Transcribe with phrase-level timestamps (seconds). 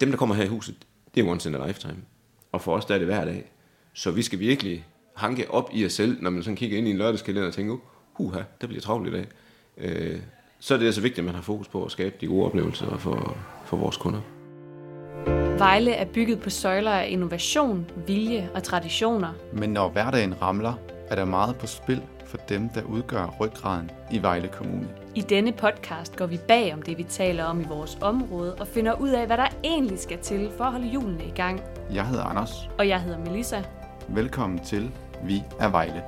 [0.00, 0.74] dem, der kommer her i huset,
[1.14, 1.96] det er once in a lifetime.
[2.52, 3.52] Og for os, der er det hver dag.
[3.92, 6.90] Så vi skal virkelig hanke op i os selv, når man sådan kigger ind i
[6.90, 7.76] en lørdagskalender og tænker,
[8.12, 9.26] huha, der bliver travlt i dag.
[9.78, 10.20] Øh,
[10.60, 12.98] så er det altså vigtigt, at man har fokus på at skabe de gode oplevelser
[12.98, 14.20] for, for vores kunder.
[15.58, 19.32] Vejle er bygget på søjler af innovation, vilje og traditioner.
[19.52, 20.74] Men når hverdagen ramler,
[21.10, 24.88] er der meget på spil for dem, der udgør ryggraden i Vejle Kommune.
[25.14, 28.66] I denne podcast går vi bag om det, vi taler om i vores område, og
[28.66, 31.60] finder ud af, hvad der egentlig skal til for at holde hjulene i gang.
[31.92, 32.68] Jeg hedder Anders.
[32.78, 33.62] Og jeg hedder Melissa.
[34.08, 34.90] Velkommen til
[35.22, 36.02] Vi er Vejle.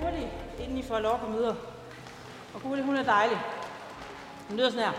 [0.00, 0.26] Gurli,
[0.64, 1.54] inden I får lov at møder.
[2.54, 3.38] Og Gurli, hun er dejlig.
[4.48, 4.92] Hun lyder sådan her.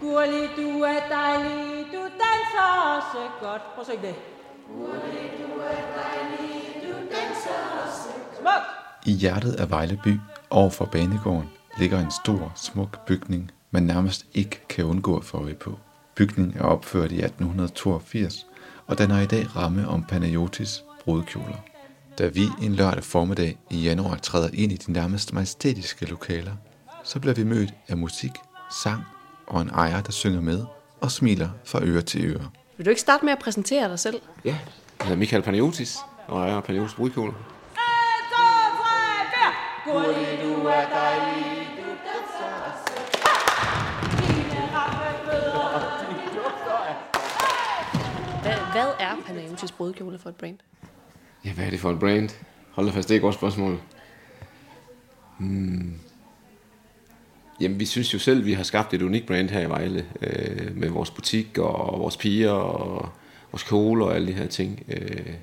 [0.00, 3.62] Gurli, du er dejlig, du danser også godt.
[3.74, 4.14] Prøv at se det.
[4.68, 5.03] Gurli,
[9.06, 11.48] I hjertet af Vejle by, over for banegården,
[11.78, 15.78] ligger en stor, smuk bygning, man nærmest ikke kan undgå at få øje på.
[16.14, 18.46] Bygningen er opført i 1882,
[18.86, 21.56] og den har i dag ramme om Panayotis brudkjoler.
[22.18, 26.52] Da vi en lørdag formiddag i januar træder ind i de nærmest majestætiske lokaler,
[27.04, 28.32] så bliver vi mødt af musik,
[28.82, 29.02] sang
[29.46, 30.64] og en ejer, der synger med
[31.00, 32.48] og smiler fra øre til øre.
[32.76, 34.20] Vil du ikke starte med at præsentere dig selv?
[34.44, 34.58] Ja,
[34.98, 37.53] jeg hedder Michael Panayotis, og jeg er Panayotis brudkjoler.
[39.86, 40.14] 1, 2, 3, 4.
[40.14, 44.20] Gurli, du er dejlig, du danser også godt.
[44.20, 46.94] Dine ramme fødder, de dufter af
[48.42, 50.58] Hvad, hvad er Panayotis brudkjole for et brand?
[51.44, 52.30] Ja, hvad er det for et brand?
[52.70, 53.80] Hold da fast, det er et godt spørgsmål.
[55.38, 55.94] Hmm.
[57.60, 60.76] Jamen, vi synes jo selv, vi har skabt et unikt brand her i Vejle, øh,
[60.76, 63.08] med vores butik og vores piger og
[63.52, 64.84] vores kjole og alle de her ting.
[64.88, 65.34] Øh,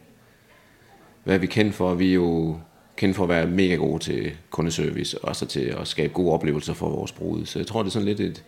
[1.24, 1.94] hvad er vi kendt for?
[1.94, 2.60] Vi er jo
[2.96, 6.74] kendt for at være mega gode til kundeservice, og så til at skabe gode oplevelser
[6.74, 7.46] for vores brude.
[7.46, 8.44] Så jeg tror, det er sådan lidt et,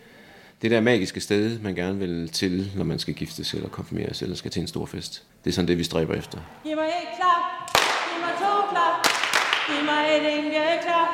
[0.62, 4.36] det der magiske sted, man gerne vil til, når man skal giftes eller konfirmeres, eller
[4.36, 5.22] skal til en stor fest.
[5.44, 6.38] Det er sådan det, vi stræber efter.
[6.64, 7.44] Giv mig et klap,
[8.08, 8.96] giv mig to klap,
[9.68, 11.08] giv mig et enkelt klap.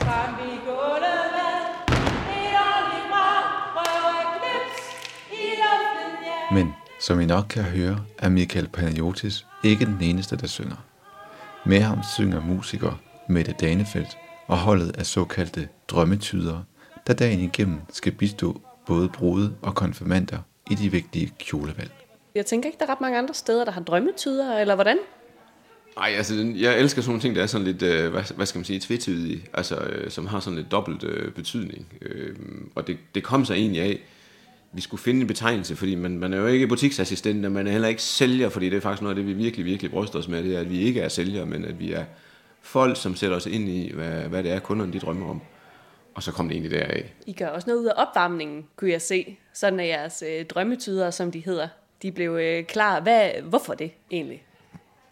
[0.00, 1.56] Træk vi gulvet med,
[2.36, 4.80] et ordentligt brag, knips
[5.32, 6.54] i luften, ja.
[6.54, 10.76] Men som I nok kan høre, er Michael Panayotis ikke den eneste, der synger.
[11.66, 16.64] Med ham synger musiker Mette Danefeldt og holdet af såkaldte drømmetydere,
[17.06, 20.38] der dagen igennem skal bistå både brude og konfirmander
[20.70, 21.90] i de vigtige kjolevalg.
[22.34, 24.98] Jeg tænker ikke, der er ret mange andre steder, der har drømmetyder, eller hvordan?
[25.96, 28.58] Ej, altså, jeg elsker sådan nogle ting, der er sådan lidt, øh, hvad, hvad skal
[28.58, 31.86] man sige, tvetydige, altså, øh, som har sådan lidt dobbelt øh, betydning.
[32.02, 32.36] Øh,
[32.74, 34.00] og det, det kom så egentlig af,
[34.72, 37.72] vi skulle finde en betegnelse, fordi man, man er jo ikke butiksassistent, og man er
[37.72, 40.28] heller ikke sælger, fordi det er faktisk noget af det, vi virkelig, virkelig bryster os
[40.28, 42.04] med, det er, at vi ikke er sælgere, men at vi er
[42.62, 45.40] folk, som sætter os ind i, hvad, hvad det er, kunderne de drømmer om.
[46.14, 47.12] Og så kom det egentlig deraf.
[47.26, 49.36] I gør også noget ud af opvarmningen, kunne jeg se.
[49.52, 51.68] Sådan er jeres øh, drømmetyder, som de hedder.
[52.02, 53.00] De blev øh, klar.
[53.00, 54.42] Hvad, hvorfor det egentlig?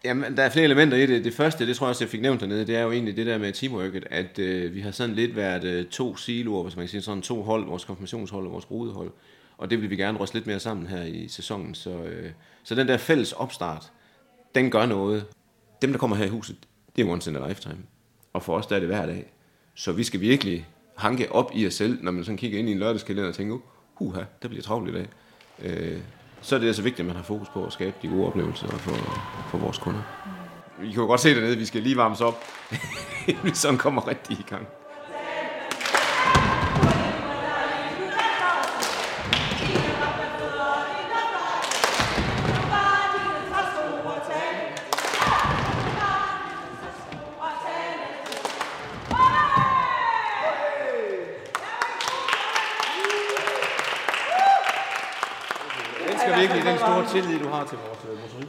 [0.04, 1.24] Jamen, der er flere elementer i det.
[1.24, 3.26] Det første, det tror jeg også, jeg fik nævnt dernede, det er jo egentlig det
[3.26, 6.82] der med teamworket, at øh, vi har sådan lidt været øh, to siloer, hvis man
[6.82, 9.10] kan sige sådan to hold, vores konfirmationshold og vores brudehold.
[9.58, 11.74] Og det vil vi gerne ryste lidt mere sammen her i sæsonen.
[11.74, 12.30] Så, øh,
[12.62, 13.92] så den der fælles opstart,
[14.54, 15.24] den gør noget.
[15.82, 16.56] Dem, der kommer her i huset,
[16.96, 17.78] det er once in a lifetime.
[18.32, 19.32] Og for os, der er det hver dag.
[19.74, 20.66] Så vi skal virkelig
[20.97, 23.58] hanke op i os selv, når man sådan kigger ind i en lørdagskalender og tænker,
[23.94, 25.08] huha, der bliver travlt i dag.
[25.62, 25.98] Øh,
[26.41, 28.68] så er det altså vigtigt, at man har fokus på at skabe de gode oplevelser
[28.68, 28.94] for,
[29.50, 30.02] for vores kunder.
[30.80, 32.44] Vi kan jo godt se dernede, at vi skal lige varmes op,
[33.28, 34.66] inden vi sådan kommer rigtig i gang.
[56.28, 58.49] Elsker virkelig den store tillid, du har til vores øh, motorik.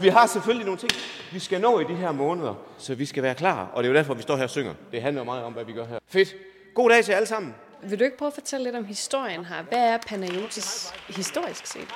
[0.00, 0.90] Vi har selvfølgelig nogle ting,
[1.32, 3.70] vi skal nå i de her måneder, så vi skal være klar.
[3.72, 4.74] Og det er jo derfor, vi står her og synger.
[4.92, 5.98] Det handler jo meget om, hvad vi gør her.
[6.08, 6.34] Fedt.
[6.74, 7.54] God dag til alle sammen.
[7.82, 9.62] Vil du ikke prøve at fortælle lidt om historien her?
[9.62, 11.88] Hvad er Panayotis historisk set?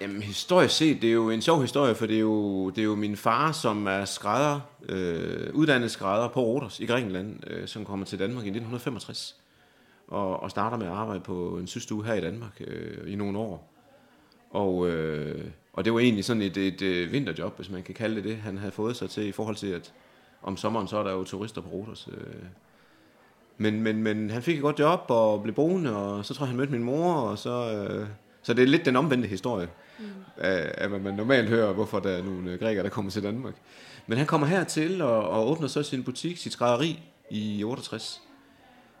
[0.00, 2.84] Jamen, historisk set, det er jo en sjov historie, for det er jo, det er
[2.84, 7.84] jo min far, som er skrædder, øh, uddannet skrædder på Rodos i Grækenland, øh, som
[7.84, 9.36] kommer til Danmark i 1965.
[10.08, 13.38] Og, og starter med at arbejde på en systue her i Danmark øh, i nogle
[13.38, 13.72] år.
[14.50, 18.16] Og, øh, og det var egentlig sådan et, et, et vinterjob, hvis man kan kalde
[18.16, 19.92] det det, han havde fået sig til i forhold til, at
[20.42, 22.08] om sommeren så er der jo turister på Rodos.
[22.12, 22.44] Øh.
[23.58, 26.48] Men, men, men han fik et godt job og blev boende, og så tror jeg,
[26.48, 27.86] han mødte min mor, og så...
[27.90, 28.06] Øh,
[28.42, 29.68] så det er lidt den omvendte historie,
[29.98, 30.04] mm.
[30.36, 33.22] af, af hvad man normalt hører, hvorfor der er nogle øh, grækere, der kommer til
[33.22, 33.54] Danmark.
[34.06, 38.22] Men han kommer hertil og, og åbner så sin butik, sit skrædderi i 68.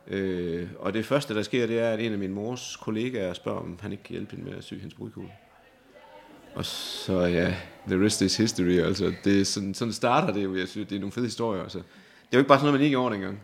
[0.08, 3.60] Øh, og det første, der sker, det er, at en af min mors kollegaer spørger,
[3.60, 5.30] om han ikke kan hjælpe hende med at sy hendes brudkugle.
[6.54, 7.56] Og så ja,
[7.86, 9.12] the rest is history, altså.
[9.24, 11.78] Det er sådan, sådan starter det jo, jeg synes, det er nogle fede historier, altså.
[11.78, 13.40] Det er jo ikke bare sådan noget, man ikke gjorde dengang.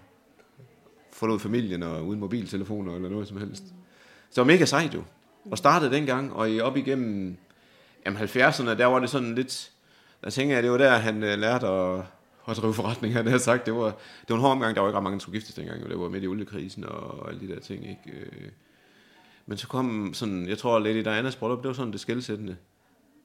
[1.12, 3.65] Forlod familien og uden mobiltelefoner eller noget som helst.
[3.67, 3.73] Så
[4.31, 5.03] det var mega sejt jo.
[5.50, 7.37] Og startede dengang, og i op igennem
[8.06, 9.70] jamen 70'erne, der var det sådan lidt,
[10.25, 12.05] der tænker jeg, det var der, han øh, lærte at,
[12.49, 13.67] at drive forretning, han havde sagt.
[13.67, 13.85] Det var,
[14.21, 15.89] det var en hård omgang, der var ikke ret mange, der skulle giftes dengang, jo.
[15.89, 18.19] det var midt i oliekrisen og alle de der ting, ikke?
[18.19, 18.49] Øh.
[19.47, 22.56] Men så kom sådan, jeg tror, Lady Dianas bryllup, det var sådan det skældsættende.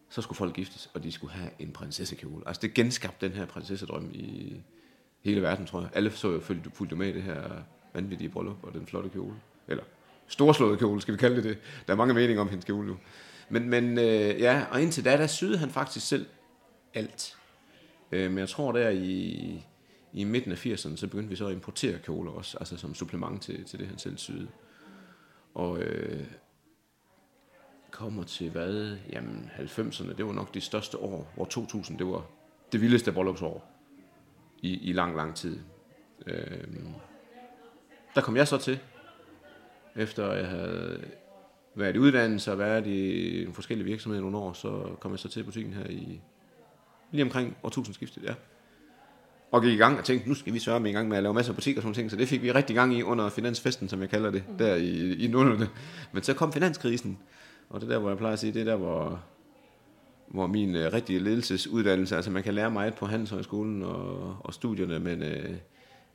[0.10, 2.48] Så skulle folk giftes, og de skulle have en prinsessekjole.
[2.48, 4.56] Altså det genskabte den her prinsessedrøm i
[5.24, 5.90] hele verden, tror jeg.
[5.94, 7.44] Alle så jo fulgte, fulgte med i det her
[7.94, 9.36] vanvittige bryllup og den flotte kjole.
[9.68, 9.84] Eller
[10.28, 11.58] storslåede kjole, skal vi kalde det det.
[11.88, 12.98] Der er mange meninger om hendes kjole nu.
[13.50, 16.26] Men, men øh, ja, og indtil da, der syede han faktisk selv
[16.94, 17.37] alt.
[18.12, 19.66] Øh, men jeg tror der i,
[20.14, 23.42] i midten af 80'erne, så begyndte vi så at importere kjoler også, altså som supplement
[23.42, 24.48] til, til det, han selv syede.
[25.54, 26.28] Og øh,
[27.92, 28.98] kommer til hvad?
[29.12, 32.26] Jamen 90'erne, det var nok de største år, hvor 2000, det var
[32.72, 33.72] det vildeste bryllupsår
[34.62, 35.60] i, i lang, lang tid.
[36.28, 36.68] Øh,
[38.16, 38.80] der kom jeg så til,
[39.96, 41.04] efter jeg havde
[41.76, 45.30] været i uddannelse og været i forskellige virksomheder i nogle år, så kom jeg så
[45.30, 46.22] til butikken her i
[47.12, 48.34] lige omkring årtusindskiftet, ja.
[49.52, 51.24] Og gik i gang og tænkte, nu skal vi sørge med i gang med at
[51.24, 53.30] lave masser af butikker og sådan ting, så det fik vi rigtig gang i under
[53.30, 55.70] finansfesten, som jeg kalder det, der i, i nullerne.
[56.12, 57.20] Men så kom finanskrisen,
[57.70, 59.24] og det er der, hvor jeg plejer at sige, det er der, hvor,
[60.28, 65.00] hvor min øh, rigtige ledelsesuddannelse, altså man kan lære meget på Handelshøjskolen og, og studierne,
[65.00, 65.56] men øh,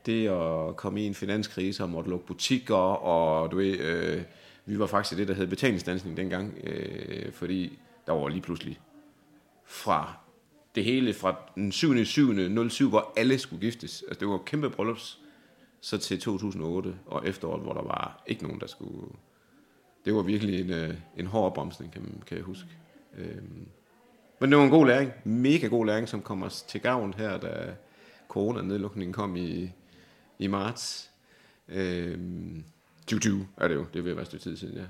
[0.06, 4.22] det at komme i en finanskrise og måtte lukke butikker, og du ved, øh,
[4.66, 8.80] vi var faktisk i det, der hed betalingsdansning dengang, øh, fordi der var lige pludselig
[9.66, 10.21] fra
[10.74, 12.04] det hele fra den 7.
[12.04, 12.68] 7.
[12.70, 14.04] 07, hvor alle skulle giftes.
[14.08, 15.18] Altså det var kæmpe bryllups,
[15.80, 19.06] så til 2008 og efteråret, hvor der var ikke nogen, der skulle...
[20.04, 22.68] Det var virkelig en, øh, en hård opbremsning, kan, kan jeg huske.
[23.18, 23.66] Øhm.
[24.40, 27.74] Men det var en god læring, mega god læring, som kommer til gavn her, da
[28.28, 29.70] corona-nedlukningen kom i,
[30.38, 31.10] i marts.
[31.68, 32.64] Øhm.
[33.06, 34.84] 2020 er det jo, det vil være et stykke tid siden, ja.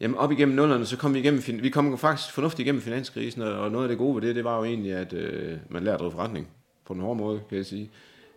[0.00, 3.70] Jamen op igennem nullerne, så kom vi igennem, vi kom faktisk fornuftigt igennem finanskrisen, og
[3.70, 6.00] noget af det gode ved det, det var jo egentlig, at øh, man lærte at
[6.00, 6.48] drive forretning
[6.84, 7.90] på en hård måde, kan jeg sige.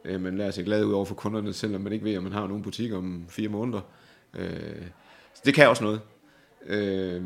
[0.06, 2.32] Øh, man lærer sig glad ud over for kunderne, selvom man ikke ved, om man
[2.32, 3.82] har nogen butik om fire måneder.
[4.34, 4.82] Øh,
[5.34, 6.02] så det kan også noget.
[6.66, 7.24] Øh,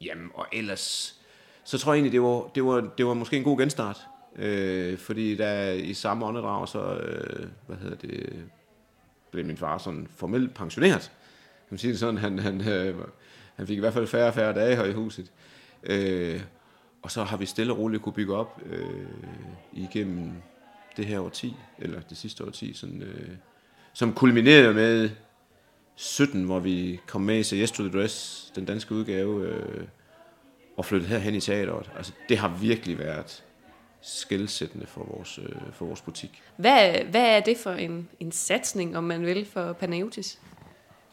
[0.00, 1.16] jamen, og ellers,
[1.64, 4.00] så tror jeg egentlig, det var, det var, det var måske en god genstart.
[4.36, 8.44] Øh, fordi der i samme åndedrag, så, øh, hvad hedder det,
[9.30, 11.12] blev min far sådan formelt pensioneret
[11.70, 12.94] man sige det sådan, han, han, øh,
[13.56, 15.32] han fik i hvert fald færre og færre dage her i huset.
[15.82, 16.40] Øh,
[17.02, 19.06] og så har vi stille og roligt kunne bygge op øh,
[19.72, 20.32] igennem
[20.96, 23.28] det her årti, eller det sidste årti, sådan, øh,
[23.92, 25.10] som kulminerede med
[25.96, 29.84] 17, hvor vi kom med i Say Yes to the Dress, den danske udgave, øh,
[30.76, 31.90] og flyttede herhen i teateret.
[31.96, 33.44] Altså, det har virkelig været
[34.00, 36.42] skældsættende for vores, øh, for vores butik.
[36.56, 40.40] Hvad, hvad er det for en, en satsning, om man vil, for Panayotis?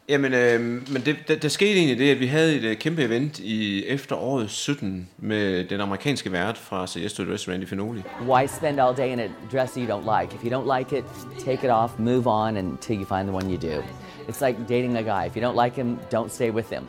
[0.08, 3.02] Jamen, øh, men det, der, der skete egentlig det, at vi havde et uh, kæmpe
[3.02, 8.02] event i efteråret 17 med den amerikanske vært fra Yes to Dress, Randy Finoli.
[8.28, 10.34] Why spend all day in a dress you don't like?
[10.34, 11.04] If you don't like it,
[11.44, 13.82] take it off, move on until you find the one you do.
[14.28, 15.26] It's like dating a guy.
[15.26, 16.82] If you don't like him, don't stay with him.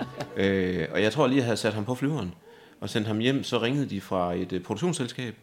[0.44, 2.34] øh, og jeg tror lige, jeg havde sat ham på flyveren
[2.80, 5.34] og sendt ham hjem, så ringede de fra et uh, produktionsselskab,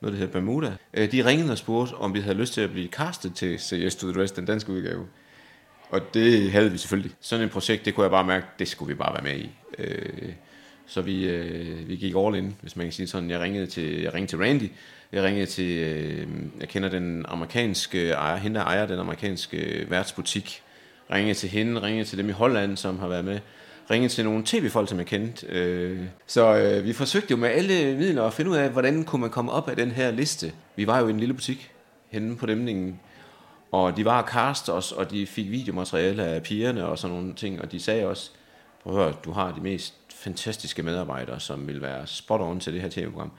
[0.00, 0.72] noget der hedder Bermuda.
[0.94, 3.96] Øh, de ringede og spurgte, om vi havde lyst til at blive castet til Yes
[3.96, 5.06] to the Dress, den danske udgave.
[5.90, 7.12] Og det havde vi selvfølgelig.
[7.20, 9.50] Sådan et projekt, det kunne jeg bare mærke, det skulle vi bare være med i.
[9.78, 10.32] Øh,
[10.86, 13.30] så vi, øh, vi gik all in, hvis man kan sige sådan.
[13.30, 14.70] Jeg ringede til, jeg ringede til Randy,
[15.12, 16.26] jeg ringede til, øh,
[16.60, 20.62] jeg kender den amerikanske ejer, hende der ejer den amerikanske værtsbutik.
[21.12, 23.38] Ringede til hende, ringede til dem i Holland, som har været med.
[23.90, 25.46] Ringede til nogle tv-folk, som jeg kendte.
[25.46, 29.20] Øh, så øh, vi forsøgte jo med alle midler at finde ud af, hvordan kunne
[29.20, 30.52] man komme op af den her liste.
[30.76, 31.70] Vi var jo i en lille butik
[32.10, 33.00] henne på dæmningen,
[33.72, 37.60] og de var cast os, og de fik videomateriale af pigerne og sådan nogle ting,
[37.60, 38.30] og de sagde også,
[38.82, 42.72] prøv at høre, du har de mest fantastiske medarbejdere, som vil være spot on til
[42.72, 43.32] det her tv-program,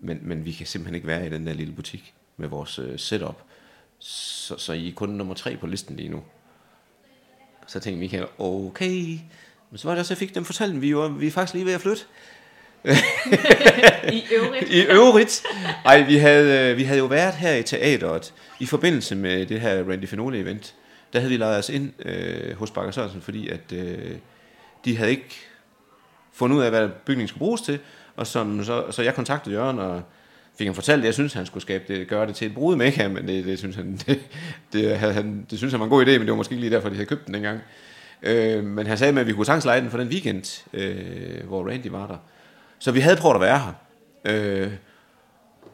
[0.00, 2.98] men, men vi kan simpelthen ikke være i den der lille butik med vores øh,
[2.98, 3.42] setup.
[3.98, 6.22] Så, så I er kun nummer tre på listen lige nu.
[7.66, 9.18] Så tænkte Michael, okay.
[9.70, 11.66] Men så var det også, jeg fik dem fortalt, vi, var, vi er faktisk lige
[11.66, 12.02] ved at flytte.
[14.12, 14.70] I øvrigt.
[14.70, 15.42] I øvrigt.
[15.84, 19.60] Ej, vi havde, øh, vi havde jo været her i teateret i forbindelse med det
[19.60, 20.74] her Randy Finole event.
[21.12, 24.16] Der havde vi lejet os ind øh, hos Bakker Sørensen, fordi at øh,
[24.84, 25.36] de havde ikke
[26.32, 27.78] fundet ud af, hvad bygningen skulle bruges til.
[28.16, 30.02] Og som, så, så jeg kontaktede Jørgen og
[30.58, 32.76] fik han fortalt, at jeg synes, han skulle skabe det, gøre det til et brud
[32.76, 34.20] med men det, det, synes han, det,
[34.72, 36.60] det, havde han, det synes han var en god idé, men det var måske ikke
[36.60, 37.60] lige derfor, de havde købt den dengang.
[38.22, 41.46] Øh, men han sagde med, at vi kunne sagtens lege den for den weekend, øh,
[41.46, 42.16] hvor Randy var der.
[42.80, 43.72] Så vi havde prøvet at være her.
[44.24, 44.72] Øh,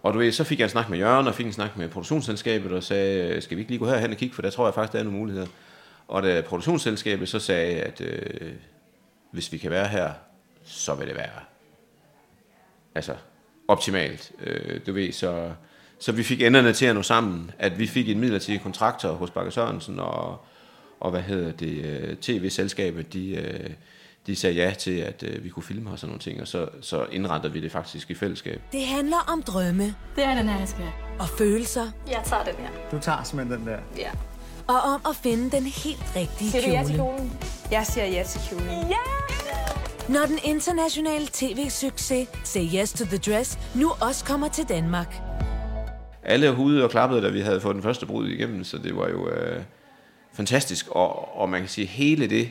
[0.02, 1.88] og du ved, så fik jeg en snak med Jørgen, og fik en snak med
[1.88, 4.75] produktionsselskabet, og sagde, skal vi ikke lige gå herhen og kigge, for der tror jeg
[4.75, 5.46] faktisk, der er nogle muligheder.
[6.08, 8.52] Og da produktionsselskabet så sagde, at øh,
[9.30, 10.12] hvis vi kan være her,
[10.64, 11.40] så vil det være
[12.94, 13.14] altså
[13.68, 14.32] optimalt.
[14.40, 15.52] Øh, du ved, så,
[15.98, 19.30] så vi fik enderne til at nå sammen, at vi fik en midlertidig kontraktor hos
[19.30, 20.44] Bakker Sørensen, og,
[21.00, 23.70] og hvad hedder det, øh, tv-selskabet, de, øh,
[24.26, 26.68] de sagde ja til, at øh, vi kunne filme og sådan nogle ting, og så,
[26.80, 28.61] så indrettede vi det faktisk i fællesskab.
[28.73, 30.85] Det handler om drømme Det er den her, jeg skal.
[31.18, 32.68] og følelser, Jeg tager den her.
[32.90, 33.78] Du tager simpelthen den der.
[33.97, 34.11] Ja.
[34.66, 37.12] og om at finde den helt rigtige Siger du ja til kjole.
[37.16, 37.33] kjolen?
[37.71, 38.66] Jeg siger ja til kjolen.
[38.68, 38.97] Ja!
[40.12, 45.14] Når den internationale tv-succes Say Yes to the Dress nu også kommer til Danmark.
[46.23, 49.09] alle hudede og klappede, da vi havde fået den første brud igennem, så det var
[49.09, 49.62] jo øh,
[50.33, 50.88] fantastisk.
[50.90, 52.49] Og, og man kan sige, hele det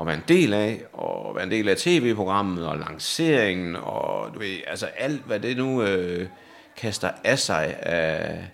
[0.00, 4.38] at være en del af, og være en del af tv-programmet, og lanceringen, og du
[4.38, 6.28] ved, altså alt, hvad det nu øh,
[6.76, 8.48] kaster af sig af,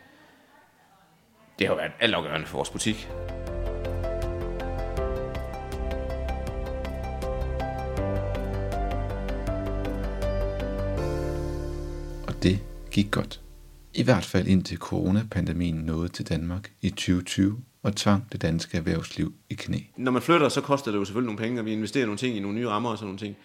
[1.58, 3.08] det har været altafgørende for vores butik.
[12.26, 12.58] Og det
[12.90, 13.40] gik godt.
[13.94, 19.32] I hvert fald indtil coronapandemien nåede til Danmark i 2020 og tvang det danske erhvervsliv
[19.50, 19.76] i knæ.
[19.96, 22.36] når man flytter, så koster det jo selvfølgelig nogle penge, og vi investerer nogle ting
[22.36, 23.36] i nogle nye rammer og sådan nogle ting.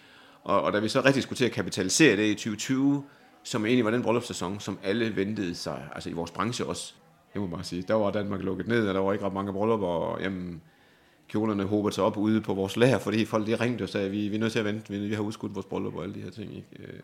[0.44, 3.04] Og, og da vi så rigtig skulle til at kapitalisere det i 2020,
[3.44, 6.94] som egentlig var den bryllupssæson, som alle ventede sig, altså i vores branche også,
[7.32, 9.32] det må man bare sige, der var Danmark lukket ned, og der var ikke ret
[9.34, 10.60] mange bryllupper, og jamen,
[11.28, 14.28] kjolerne hobede sig op ude på vores lager, fordi folk de ringte og sagde, vi,
[14.28, 16.20] vi er nødt til at vente, vi, vi har udskudt vores bryllup og alle de
[16.20, 16.56] her ting.
[16.56, 16.68] Ikke?
[16.78, 17.00] Øh,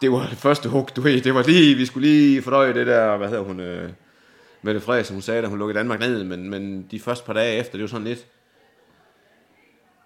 [0.00, 2.86] Det var det første hug, du ved, det var lige, vi skulle lige fordøje det
[2.86, 3.90] der, hvad hedder hun, øh,
[4.64, 7.58] Mette Frederiksen, hun sagde, at hun lukkede Danmark ned, men, men de første par dage
[7.58, 8.26] efter, det var sådan lidt,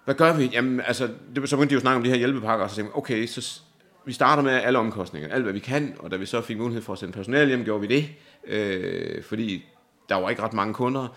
[0.05, 0.45] hvad gør vi?
[0.53, 2.75] Jamen, altså, det, så begyndte de jo at snakke om de her hjælpepakker, og så
[2.75, 3.61] tænkte okay, så
[4.05, 6.81] vi starter med alle omkostninger, alt hvad vi kan, og da vi så fik mulighed
[6.81, 8.09] for at sende personale hjem, gjorde vi det,
[8.47, 9.65] øh, fordi
[10.09, 11.07] der var ikke ret mange kunder,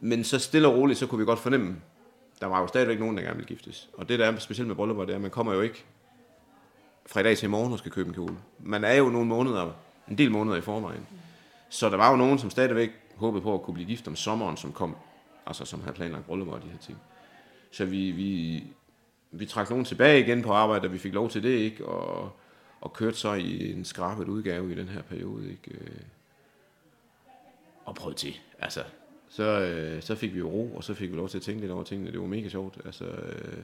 [0.00, 1.76] men så stille og roligt, så kunne vi godt fornemme,
[2.40, 3.88] der var jo stadigvæk nogen, der gerne ville giftes.
[3.94, 5.84] Og det der er specielt med bryllupper, det er, at man kommer jo ikke
[7.06, 8.36] fra i dag til i morgen og skal købe en kjole.
[8.60, 9.70] Man er jo nogle måneder,
[10.08, 11.06] en del måneder i forvejen.
[11.68, 14.56] Så der var jo nogen, som stadigvæk håbede på at kunne blive gift om sommeren,
[14.56, 14.96] som kom,
[15.46, 16.98] altså som havde planlagt bryllupper og de her ting.
[17.70, 18.64] Så vi, vi,
[19.30, 21.86] vi trak nogen tilbage igen på arbejde, og vi fik lov til det, ikke?
[21.86, 22.32] Og,
[22.80, 25.70] og kørte så i en skrabet udgave i den her periode, ikke?
[25.70, 26.00] Øh.
[27.84, 28.84] Og prøvede til, altså.
[29.28, 31.60] Så, øh, så fik vi jo ro, og så fik vi lov til at tænke
[31.60, 32.12] lidt over tingene.
[32.12, 33.58] Det var mega sjovt, altså, øh,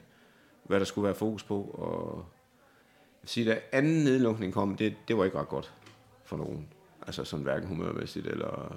[0.63, 1.63] hvad der skulle være fokus på.
[1.63, 5.73] Og jeg vil sige, da anden nedlukning kom, det, det var ikke ret godt
[6.25, 6.69] for nogen.
[7.07, 8.77] Altså sådan hverken humørmæssigt eller...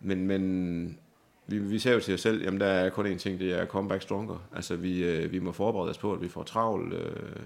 [0.00, 0.98] Men, men
[1.46, 3.66] vi, vi ser jo til os selv, jamen der er kun én ting, det er
[3.66, 4.48] comeback stronger.
[4.54, 6.94] Altså vi, øh, vi må forberede os på, at vi får travlt.
[6.94, 7.36] Øh,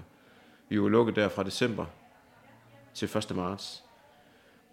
[0.69, 1.85] vi er jo lukket der fra december
[2.93, 3.35] til 1.
[3.35, 3.83] marts.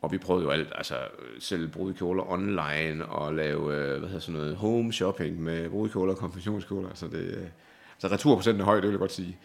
[0.01, 0.95] Og vi prøvede jo alt, altså
[1.39, 6.19] selv brudekjoler online og lave, øh, hvad hedder sådan noget, home shopping med brudekjoler og
[6.19, 6.89] konfektionskjoler.
[6.95, 7.49] Så det, øh,
[7.99, 9.37] så returprocenten er høj, det vil jeg godt sige.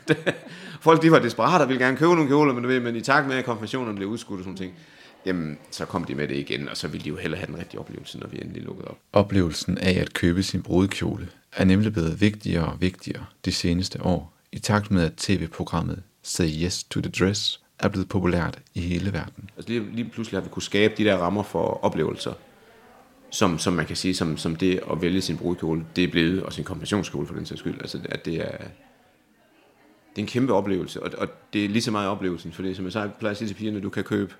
[0.80, 3.00] Folk de var desperate og ville gerne købe nogle kjoler, men, du ved, men i
[3.00, 4.72] takt med, at konfirmationerne blev udskudt og sådan ting,
[5.26, 7.58] jamen, så kom de med det igen, og så ville de jo hellere have den
[7.58, 8.98] rigtige oplevelse, når vi endelig lukkede op.
[9.12, 14.32] Oplevelsen af at købe sin brudekjole er nemlig blevet vigtigere og vigtigere de seneste år,
[14.52, 19.12] i takt med at tv-programmet Say Yes to the Dress er blevet populært i hele
[19.12, 19.50] verden.
[19.56, 22.32] Altså lige, lige pludselig har vi kunne skabe de der rammer for oplevelser,
[23.30, 26.42] som, som man kan sige, som, som det at vælge sin brudkjole, det er blevet,
[26.42, 28.56] og sin konfirmationskjole for den sags skyld, altså at det er,
[30.10, 32.84] det er en kæmpe oplevelse, og, og det er lige så meget oplevelsen, det som
[32.84, 34.34] jeg sagde, plejer at sige til pigerne, du kan købe,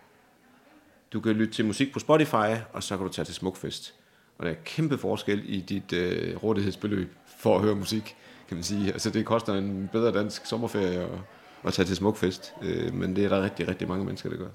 [1.13, 3.95] du kan lytte til musik på Spotify, og så kan du tage til Smukfest.
[4.39, 8.17] Og der er kæmpe forskel i dit øh, rådighedsbeløb for at høre musik,
[8.49, 8.93] kan man sige.
[8.93, 11.09] Altså det koster en bedre dansk sommerferie at,
[11.65, 14.49] at tage til Smukfest, øh, men det er der rigtig, rigtig mange mennesker, der gør.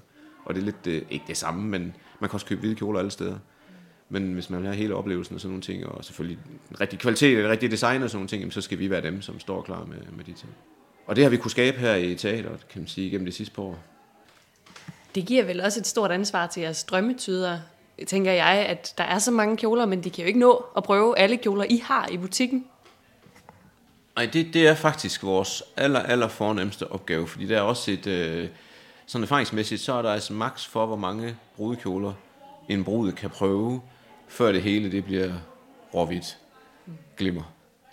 [0.44, 1.82] Og det er lidt, øh, ikke det samme, men
[2.20, 3.38] man kan også købe hvide kjoler alle steder.
[4.08, 7.00] Men hvis man vil have hele oplevelsen og sådan nogle ting, og selvfølgelig den rigtige
[7.00, 9.40] kvalitet, og rigtig design og sådan nogle ting, jamen, så skal vi være dem, som
[9.40, 10.52] står klar med, med de ting.
[11.06, 13.54] Og det har vi kunne skabe her i teateret, kan man sige, gennem de sidste
[13.54, 13.78] par år.
[15.14, 17.58] Det giver vel også et stort ansvar til jeres drømmetyder,
[18.06, 20.82] tænker jeg, at der er så mange kjoler, men de kan jo ikke nå at
[20.82, 22.64] prøve alle kjoler, I har i butikken.
[24.16, 28.06] Nej, det, det er faktisk vores aller, aller fornemmeste opgave, fordi der er også et,
[28.06, 28.48] øh,
[29.06, 32.12] sådan erfaringsmæssigt, så er der altså max for, hvor mange brudekjoler
[32.68, 33.80] en brud kan prøve,
[34.28, 35.32] før det hele det bliver
[35.94, 36.38] råhvidt.
[37.16, 37.42] Glimmer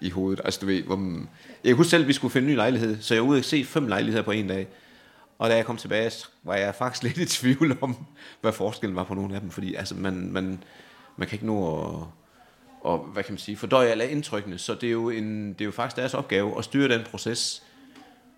[0.01, 0.41] i hovedet.
[0.45, 1.29] Altså du ved, hvor, man-
[1.63, 3.43] jeg husker selv, at vi skulle finde en ny lejlighed, så jeg var ude og
[3.45, 4.67] se fem lejligheder på en dag,
[5.37, 6.11] Og da jeg kom tilbage,
[6.43, 7.95] var jeg faktisk lidt i tvivl om,
[8.41, 10.63] hvad forskellen var på nogle af dem, fordi altså, man, man,
[11.17, 12.07] man kan ikke nå at,
[12.81, 15.65] og, hvad kan man sige, fordøje alle indtrykkene, så det er, jo en, det er
[15.65, 17.63] jo faktisk deres opgave at styre den proces,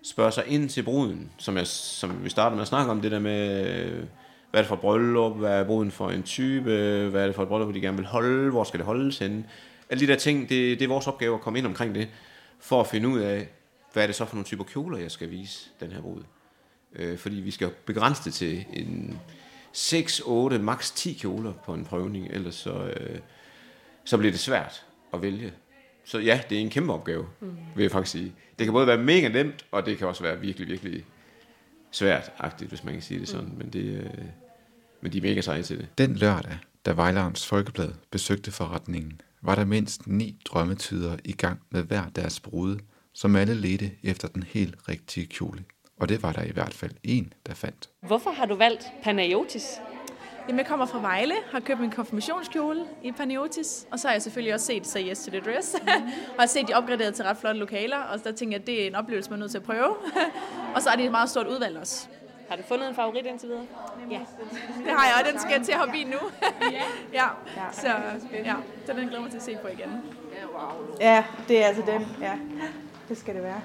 [0.04, 3.12] spørge sig ind til bruden, som, jeg, som vi startede med at snakke om, det
[3.12, 4.08] der med,
[4.54, 6.70] hvad er det for et bryllup, hvad er bruden for en type,
[7.10, 9.44] hvad er det for et bryllup, de gerne vil holde, hvor skal det holdes henne.
[9.90, 12.08] Alle de der ting, det, det er vores opgave at komme ind omkring det,
[12.60, 13.50] for at finde ud af,
[13.94, 16.22] hvad er det så for nogle typer kjoler, jeg skal vise den her brud.
[16.96, 19.20] Øh, fordi vi skal begrænse det til en
[19.72, 23.20] 6, 8, maks 10 kjoler på en prøvning, ellers så, øh,
[24.06, 25.54] så bliver det svært at vælge.
[26.06, 27.58] Så ja, det er en kæmpe opgave, mm.
[27.76, 28.34] vil jeg faktisk sige.
[28.60, 31.06] Det kan både være mega nemt, og det kan også være virkelig, virkelig
[31.92, 33.50] svært-agtigt, hvis man kan sige det sådan.
[33.50, 33.58] Mm.
[33.58, 34.26] Men, det, øh,
[35.04, 35.88] men de er mega seje til det.
[35.98, 41.84] Den lørdag, da Vejlarens Folkeblad besøgte forretningen, var der mindst ni drømmetyder i gang med
[41.84, 42.80] hver deres brude,
[43.14, 45.64] som alle ledte efter den helt rigtige kjole.
[46.00, 47.90] Og det var der i hvert fald en, der fandt.
[48.08, 49.66] Hvorfor har du valgt Panayotis?
[50.48, 54.22] Jamen, jeg kommer fra Vejle, har købt min konfirmationskjole i Paniotis, og så har jeg
[54.22, 55.74] selvfølgelig også set Say Yes to the Dress,
[56.36, 58.84] og har set de opgraderet til ret flotte lokaler, og der tænker jeg, at det
[58.84, 59.96] er en oplevelse, man er nødt til at prøve.
[60.76, 62.08] og så er det et meget stort udvalg også.
[62.50, 63.66] Har du fundet en favorit indtil videre?
[64.12, 64.20] Ja,
[64.86, 66.18] det har jeg, og den skal jeg til at hoppe i nu.
[67.20, 67.28] ja,
[67.72, 67.88] så
[68.34, 70.02] ja, så den glæder mig til at se på igen.
[71.00, 72.08] Ja, det er altså den.
[72.22, 72.38] Ja,
[73.10, 73.62] det skal det være.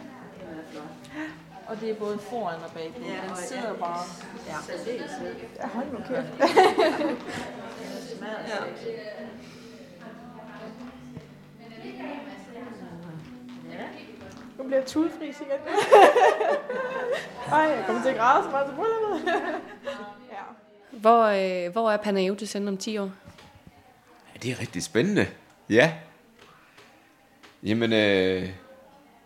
[1.67, 2.93] Og det er både foran og bag.
[3.01, 3.99] Ja, den sidder bare.
[4.47, 4.57] Ja,
[5.63, 6.33] ja hold nu kæft.
[8.49, 8.59] ja.
[14.69, 15.41] Bliver tudefri igen.
[17.53, 19.27] Ej, jeg kommer til at græde så meget til brylluppet.
[20.33, 20.43] ja.
[20.91, 23.11] Hvor, øh, hvor er Panayotis henne om 10 år?
[24.35, 25.27] Ja, det er rigtig spændende.
[25.71, 25.93] Ja.
[27.63, 28.49] Jamen, øh,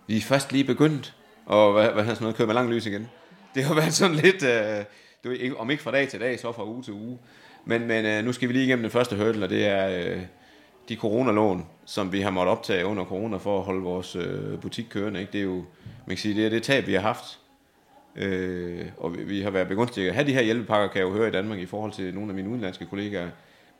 [0.06, 1.14] vi er først lige begyndt,
[1.46, 3.10] og hvad, hvad sådan noget, køre med lang lys igen.
[3.54, 4.84] Det har været sådan lidt, øh,
[5.24, 7.18] du ved, om ikke fra dag til dag, så fra uge til uge.
[7.64, 10.22] Men, men øh, nu skal vi lige igennem den første hurdle, og det er øh,
[10.88, 14.86] de coronalån, som vi har måttet optage under corona for at holde vores øh, butik
[14.90, 15.20] kørende.
[15.20, 15.32] Ikke?
[15.32, 15.54] Det er jo,
[16.06, 17.38] man kan sige, det er det tab, vi har haft.
[18.16, 21.12] Øh, og vi, vi har været begunstiget at have de her hjælpepakker, kan jeg jo
[21.12, 23.28] høre i Danmark, i forhold til nogle af mine udenlandske kollegaer.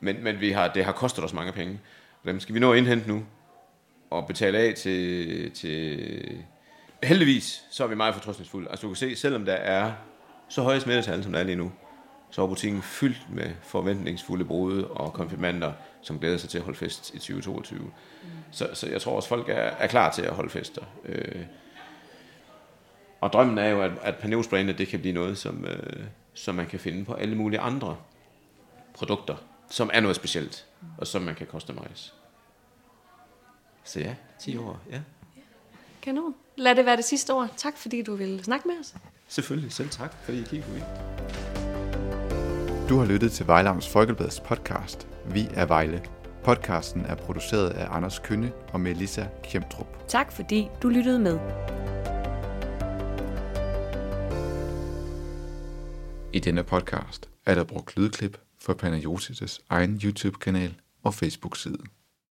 [0.00, 1.80] Men, men vi har, det har kostet os mange penge.
[2.22, 3.22] Og dem skal vi nå at indhente nu,
[4.10, 5.98] og betale af til, til
[7.02, 8.70] heldigvis, så er vi meget fortrøstningsfulde.
[8.70, 9.92] Altså du kan se, selvom der er
[10.48, 11.72] så høje smittetal, som der er lige nu,
[12.30, 16.78] så er butikken fyldt med forventningsfulde brude og konfirmander, som glæder sig til at holde
[16.78, 17.80] fest i 2022.
[17.80, 17.90] Mm.
[18.50, 20.82] Så, så jeg tror også, folk er, er klar til at holde fester.
[21.04, 21.46] Øh,
[23.20, 26.54] og drømmen er jo, at, at Paneos brandet, det kan blive noget, som, øh, som
[26.54, 27.96] man kan finde på alle mulige andre
[28.94, 29.36] produkter,
[29.70, 30.66] som er noget specielt,
[30.98, 32.12] og som man kan customize.
[33.84, 35.00] Så ja, 10 år, ja.
[36.02, 36.34] Kanon.
[36.56, 37.48] Lad det være det sidste ord.
[37.56, 38.94] Tak fordi du ville snakke med os.
[39.28, 41.51] Selvfølgelig, selv tak, fordi I kiggede forbi.
[42.92, 45.08] Du har lyttet til Vejlams Folkebladets podcast.
[45.26, 46.02] Vi er Vejle.
[46.44, 50.08] Podcasten er produceret af Anders Kønne og Melissa Kjemtrup.
[50.08, 51.38] Tak fordi du lyttede med.
[56.32, 61.78] I denne podcast er der brugt lydklip fra Panayotis' egen YouTube-kanal og Facebook-side.